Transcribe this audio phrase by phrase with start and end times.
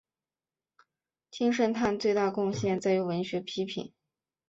[1.29, 3.93] 金圣叹最大贡献在于文学批评。